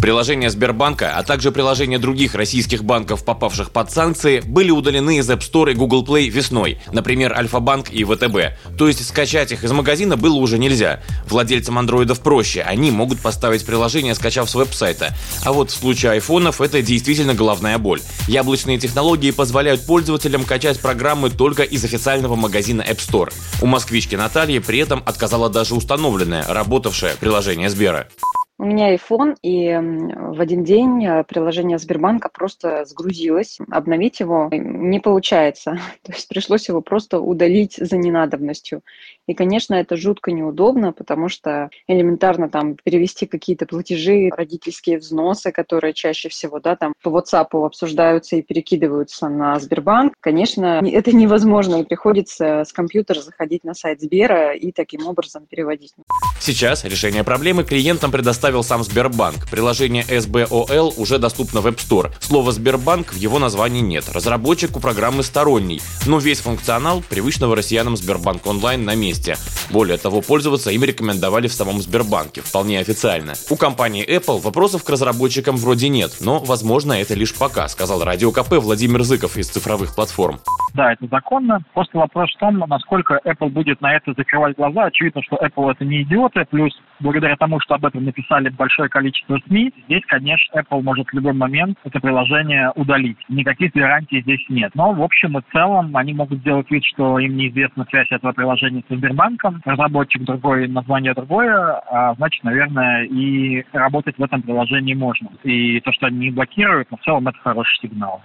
Приложения 0.00 0.48
Сбербанка, 0.48 1.12
а 1.16 1.22
также 1.22 1.52
приложения 1.52 1.98
других 1.98 2.34
российских 2.34 2.84
банков, 2.84 3.22
попавших 3.22 3.70
под 3.70 3.90
санкции, 3.90 4.40
были 4.40 4.70
удалены 4.70 5.18
из 5.18 5.28
App 5.28 5.40
Store 5.40 5.70
и 5.70 5.74
Google 5.74 6.04
Play 6.04 6.28
весной, 6.28 6.78
например, 6.90 7.34
Альфа-банк 7.34 7.90
и 7.90 8.02
ВТБ. 8.04 8.76
То 8.78 8.88
есть 8.88 9.06
скачать 9.06 9.52
их 9.52 9.62
из 9.62 9.72
магазина 9.72 10.16
было 10.16 10.36
уже 10.36 10.58
нельзя. 10.58 11.02
Владельцам 11.28 11.78
андроидов 11.78 12.20
проще, 12.20 12.62
они 12.62 12.90
могут 12.90 13.20
поставить 13.20 13.66
приложение, 13.66 14.14
скачав 14.14 14.48
с 14.48 14.54
веб-сайта. 14.54 15.14
А 15.44 15.52
вот 15.52 15.70
в 15.70 15.74
случае 15.74 16.12
айфонов 16.12 16.62
это 16.62 16.80
действительно 16.80 17.34
головная 17.34 17.76
боль. 17.76 18.00
Яблочные 18.26 18.78
технологии 18.78 19.32
позволяют 19.32 19.84
пользователям 19.84 20.44
качать 20.44 20.80
программы 20.80 21.28
только 21.28 21.62
из 21.62 21.84
официального 21.84 22.36
магазина 22.36 22.80
App 22.80 22.98
Store. 22.98 23.30
У 23.60 23.66
москвички 23.66 24.14
Натальи 24.14 24.60
при 24.60 24.78
этом 24.78 25.02
отказала 25.04 25.50
даже 25.50 25.74
установленное, 25.74 26.46
работавшее 26.48 27.16
приложение 27.20 27.68
Сбера. 27.68 28.08
У 28.60 28.64
меня 28.64 28.94
iPhone, 28.94 29.36
и 29.40 29.74
в 29.74 30.38
один 30.38 30.64
день 30.64 31.02
э, 31.06 31.24
приложение 31.24 31.78
Сбербанка 31.78 32.28
просто 32.28 32.84
сгрузилось. 32.84 33.56
Обновить 33.70 34.20
его 34.20 34.50
не 34.52 35.00
получается. 35.00 35.80
То 36.02 36.12
есть 36.12 36.28
пришлось 36.28 36.68
его 36.68 36.82
просто 36.82 37.20
удалить 37.20 37.76
за 37.78 37.96
ненадобностью. 37.96 38.82
И, 39.26 39.32
конечно, 39.32 39.72
это 39.72 39.96
жутко 39.96 40.30
неудобно, 40.32 40.92
потому 40.92 41.30
что 41.30 41.70
элементарно 41.88 42.50
там 42.50 42.74
перевести 42.74 43.24
какие-то 43.24 43.64
платежи, 43.64 44.28
родительские 44.30 44.98
взносы, 44.98 45.52
которые 45.52 45.94
чаще 45.94 46.28
всего 46.28 46.60
да, 46.60 46.76
там 46.76 46.92
по 47.02 47.08
WhatsApp 47.08 47.64
обсуждаются 47.64 48.36
и 48.36 48.42
перекидываются 48.42 49.30
на 49.30 49.58
Сбербанк. 49.58 50.12
Конечно, 50.20 50.82
это 50.92 51.12
невозможно, 51.16 51.76
и 51.76 51.84
приходится 51.84 52.64
с 52.66 52.74
компьютера 52.74 53.22
заходить 53.22 53.64
на 53.64 53.72
сайт 53.72 54.02
Сбера 54.02 54.52
и 54.52 54.70
таким 54.70 55.06
образом 55.06 55.46
переводить. 55.46 55.94
Сейчас 56.40 56.84
решение 56.84 57.24
проблемы 57.24 57.64
клиентам 57.64 58.12
предоставить 58.12 58.49
представил 58.50 58.64
сам 58.64 58.82
Сбербанк. 58.82 59.48
Приложение 59.48 60.02
SBOL 60.02 60.94
уже 60.96 61.18
доступно 61.18 61.60
в 61.60 61.68
App 61.68 61.76
Store. 61.76 62.10
Слова 62.20 62.50
«Сбербанк» 62.50 63.12
в 63.12 63.16
его 63.16 63.38
названии 63.38 63.80
нет. 63.80 64.06
Разработчик 64.12 64.76
у 64.76 64.80
программы 64.80 65.22
сторонний, 65.22 65.80
но 66.06 66.18
весь 66.18 66.40
функционал 66.40 67.00
привычного 67.08 67.54
россиянам 67.54 67.96
Сбербанк 67.96 68.44
онлайн 68.46 68.84
на 68.84 68.96
месте. 68.96 69.36
Более 69.72 69.98
того, 69.98 70.20
пользоваться 70.20 70.70
им 70.70 70.82
рекомендовали 70.82 71.46
в 71.46 71.52
самом 71.52 71.80
Сбербанке, 71.80 72.40
вполне 72.40 72.80
официально. 72.80 73.34
У 73.50 73.56
компании 73.56 74.04
Apple 74.04 74.40
вопросов 74.40 74.82
к 74.82 74.90
разработчикам 74.90 75.56
вроде 75.56 75.88
нет, 75.88 76.16
но, 76.20 76.40
возможно, 76.40 76.92
это 76.92 77.14
лишь 77.14 77.36
пока, 77.38 77.68
сказал 77.68 78.02
Радио 78.02 78.32
КП 78.32 78.54
Владимир 78.54 79.02
Зыков 79.02 79.36
из 79.36 79.48
цифровых 79.48 79.94
платформ. 79.94 80.40
Да, 80.74 80.92
это 80.92 81.06
законно. 81.06 81.60
Просто 81.74 81.98
вопрос 81.98 82.30
в 82.34 82.38
том, 82.38 82.58
насколько 82.58 83.20
Apple 83.24 83.50
будет 83.50 83.80
на 83.80 83.94
это 83.94 84.12
закрывать 84.16 84.56
глаза. 84.56 84.84
Очевидно, 84.84 85.22
что 85.22 85.36
Apple 85.36 85.72
это 85.72 85.84
не 85.84 86.02
идиоты. 86.02 86.46
Плюс, 86.50 86.72
благодаря 87.00 87.36
тому, 87.36 87.60
что 87.60 87.74
об 87.74 87.84
этом 87.84 88.04
написали 88.04 88.48
большое 88.50 88.88
количество 88.88 89.38
СМИ, 89.46 89.72
здесь, 89.86 90.02
конечно, 90.06 90.60
Apple 90.60 90.82
может 90.82 91.08
в 91.08 91.14
любой 91.14 91.32
момент 91.32 91.78
это 91.84 92.00
приложение 92.00 92.70
удалить. 92.76 93.18
Никаких 93.28 93.72
гарантий 93.72 94.22
здесь 94.22 94.44
нет. 94.48 94.72
Но, 94.74 94.92
в 94.92 95.02
общем 95.02 95.38
и 95.38 95.42
целом, 95.52 95.96
они 95.96 96.12
могут 96.12 96.40
сделать 96.40 96.70
вид, 96.70 96.84
что 96.84 97.18
им 97.18 97.36
неизвестна 97.36 97.86
связь 97.90 98.10
этого 98.10 98.32
приложения 98.32 98.82
с 98.88 98.94
Сбербанком. 98.94 99.59
Разработчик 99.64 100.22
другой, 100.24 100.68
название 100.68 101.14
другое. 101.14 101.80
А, 101.90 102.14
значит, 102.14 102.42
наверное, 102.44 103.04
и 103.04 103.64
работать 103.72 104.16
в 104.18 104.22
этом 104.22 104.42
приложении 104.42 104.94
можно. 104.94 105.28
И 105.44 105.80
то, 105.80 105.92
что 105.92 106.06
они 106.06 106.18
не 106.18 106.30
блокируют, 106.30 106.90
но 106.90 106.96
в 106.96 107.02
целом 107.02 107.28
это 107.28 107.38
хороший 107.38 107.78
сигнал. 107.82 108.22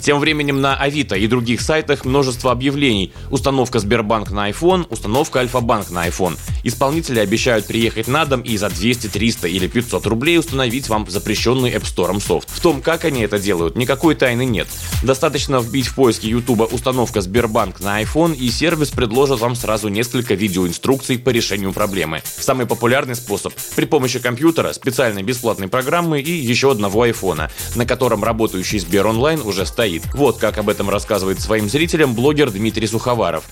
Тем 0.00 0.18
временем 0.18 0.60
на 0.60 0.74
Авито 0.74 1.16
и 1.16 1.26
других 1.26 1.60
сайтах 1.60 2.04
множество 2.04 2.52
объявлений. 2.52 3.12
Установка 3.30 3.78
Сбербанк 3.78 4.30
на 4.30 4.50
iPhone, 4.50 4.86
установка 4.90 5.40
Альфа-банк 5.40 5.90
на 5.90 6.06
iPhone. 6.06 6.36
Исполнители 6.66 7.20
обещают 7.20 7.66
приехать 7.66 8.08
на 8.08 8.24
дом 8.24 8.40
и 8.40 8.56
за 8.56 8.68
200, 8.68 9.06
300 9.06 9.46
или 9.46 9.68
500 9.68 10.04
рублей 10.06 10.36
установить 10.36 10.88
вам 10.88 11.08
запрещенный 11.08 11.70
App 11.70 11.84
Store 11.84 12.20
софт. 12.20 12.50
В 12.50 12.60
том, 12.60 12.82
как 12.82 13.04
они 13.04 13.20
это 13.20 13.38
делают, 13.38 13.76
никакой 13.76 14.16
тайны 14.16 14.44
нет. 14.44 14.66
Достаточно 15.04 15.60
вбить 15.60 15.86
в 15.86 15.94
поиске 15.94 16.28
YouTube 16.28 16.72
установка 16.72 17.20
Сбербанк 17.20 17.78
на 17.78 18.02
iPhone 18.02 18.34
и 18.34 18.50
сервис 18.50 18.90
предложит 18.90 19.38
вам 19.38 19.54
сразу 19.54 19.86
несколько 19.86 20.34
видеоинструкций 20.34 21.20
по 21.20 21.28
решению 21.28 21.72
проблемы. 21.72 22.20
Самый 22.24 22.66
популярный 22.66 23.14
способ– 23.14 23.52
при 23.76 23.84
помощи 23.84 24.18
компьютера, 24.18 24.72
специальной 24.72 25.22
бесплатной 25.22 25.68
программы 25.68 26.20
и 26.20 26.32
еще 26.32 26.72
одного 26.72 27.02
айфона, 27.02 27.48
на 27.76 27.86
котором 27.86 28.24
работающий 28.24 28.80
Сбер 28.80 29.06
онлайн 29.06 29.40
уже 29.40 29.66
стоит. 29.66 30.02
Вот 30.14 30.38
как 30.38 30.58
об 30.58 30.68
этом 30.68 30.90
рассказывает 30.90 31.38
своим 31.38 31.68
зрителям 31.68 32.16
блогер 32.16 32.50
Дмитрий 32.50 32.88
Суховаров. 32.88 33.44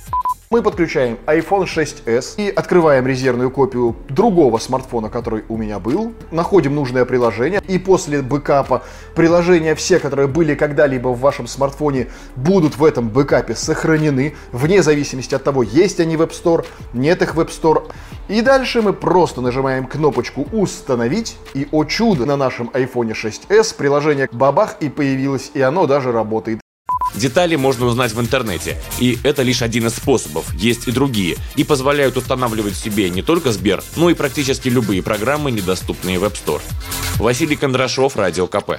Мы 0.55 0.63
подключаем 0.63 1.19
iPhone 1.27 1.65
6s 1.65 2.35
и 2.37 2.49
открываем 2.49 3.09
резервную 3.09 3.51
копию 3.51 3.97
другого 4.09 4.59
смартфона, 4.59 5.11
который 5.11 5.43
у 5.49 5.57
меня 5.57 5.81
был. 5.81 6.13
Находим 6.31 6.77
нужное 6.77 7.05
приложение. 7.05 7.61
И 7.67 7.77
после 7.77 8.23
бэкапа 8.23 8.85
приложения 9.17 9.75
все, 9.75 9.99
которые 9.99 10.29
были 10.29 10.55
когда-либо 10.55 11.09
в 11.09 11.19
вашем 11.19 11.49
смартфоне, 11.49 12.07
будут 12.37 12.77
в 12.77 12.85
этом 12.85 13.09
бэкапе 13.09 13.57
сохранены. 13.57 14.37
Вне 14.53 14.81
зависимости 14.85 15.35
от 15.35 15.43
того, 15.43 15.65
есть 15.65 15.99
они 15.99 16.17
в 16.17 16.23
App 16.23 16.31
Store, 16.31 16.65
нет 16.93 17.21
их 17.23 17.35
в 17.35 17.41
App 17.41 17.49
Store. 17.49 17.91
И 18.29 18.41
дальше 18.41 18.81
мы 18.81 18.93
просто 18.93 19.41
нажимаем 19.41 19.89
кнопочку 19.89 20.47
«Установить». 20.53 21.37
И, 21.55 21.67
о 21.73 21.83
чудо, 21.83 22.27
на 22.27 22.37
нашем 22.37 22.69
iPhone 22.69 23.11
6s 23.11 23.75
приложение 23.77 24.29
бабах 24.31 24.77
и 24.79 24.89
появилось, 24.89 25.51
и 25.53 25.61
оно 25.61 25.87
даже 25.87 26.13
работает. 26.13 26.64
Детали 27.15 27.57
можно 27.57 27.87
узнать 27.87 28.13
в 28.13 28.21
интернете, 28.21 28.77
и 28.99 29.19
это 29.23 29.43
лишь 29.43 29.63
один 29.63 29.87
из 29.87 29.95
способов, 29.95 30.53
есть 30.55 30.89
и 30.89 30.93
другие, 30.93 31.37
и 31.57 31.65
позволяют 31.65 32.17
устанавливать 32.17 32.77
себе 32.77 33.09
не 33.11 33.23
только 33.23 33.53
Сбер, 33.53 33.83
но 33.97 34.11
и 34.11 34.15
практически 34.15 34.69
любые 34.69 35.03
программы, 35.03 35.51
недоступные 35.51 36.19
в 36.19 36.25
App 36.25 36.37
Store. 36.45 36.63
Василий 37.17 37.57
Кондрашов, 37.57 38.17
Радио 38.17 38.47
КП. 38.47 38.73